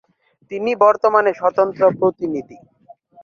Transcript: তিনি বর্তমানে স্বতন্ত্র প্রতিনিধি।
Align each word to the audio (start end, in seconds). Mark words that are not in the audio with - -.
তিনি 0.51 0.71
বর্তমানে 0.83 1.31
স্বতন্ত্র 1.33 1.81
প্রতিনিধি। 1.99 2.57